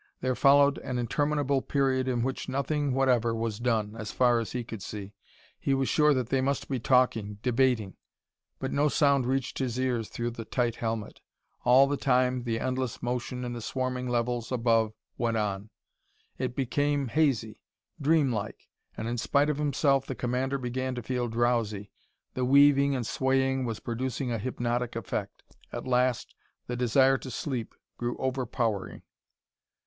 There 0.21 0.33
followed 0.33 0.79
an 0.79 0.97
interminable 0.97 1.61
period 1.61 2.07
in 2.07 2.23
which 2.23 2.49
nothing 2.49 2.91
whatever 2.95 3.35
was 3.35 3.59
done, 3.59 3.95
as 3.95 4.11
far 4.11 4.39
as 4.39 4.53
he 4.53 4.63
could 4.63 4.81
see. 4.81 5.13
He 5.59 5.75
was 5.75 5.89
sure 5.89 6.11
that 6.15 6.29
they 6.29 6.41
must 6.41 6.67
be 6.67 6.79
talking, 6.79 7.37
debating, 7.43 7.97
but 8.57 8.71
no 8.71 8.89
sound 8.89 9.27
reached 9.27 9.59
his 9.59 9.77
ears 9.79 10.09
through 10.09 10.31
the 10.31 10.43
tight 10.43 10.77
helmet. 10.77 11.21
All 11.63 11.85
the 11.85 11.97
time 11.97 12.45
the 12.45 12.59
endless 12.59 13.03
motion 13.03 13.45
in 13.45 13.53
the 13.53 13.61
swarming 13.61 14.07
levels 14.09 14.51
above 14.51 14.91
went 15.19 15.37
on. 15.37 15.69
It 16.39 16.55
became 16.55 17.09
hazy, 17.09 17.59
dreamlike, 18.01 18.69
and 18.97 19.07
in 19.07 19.19
spite 19.19 19.51
of 19.51 19.57
himself 19.59 20.07
the 20.07 20.15
commander 20.15 20.57
began 20.57 20.95
to 20.95 21.03
feel 21.03 21.27
drowsy. 21.27 21.91
The 22.33 22.43
weaving 22.43 22.95
and 22.95 23.05
swaying 23.05 23.65
was 23.65 23.79
producing 23.79 24.31
a 24.31 24.39
hypnotic 24.39 24.95
effect. 24.95 25.43
At 25.71 25.85
last 25.85 26.33
the 26.65 26.75
desire 26.75 27.19
to 27.19 27.29
sleep 27.29 27.75
grew 27.97 28.17
overpowering. 28.17 29.03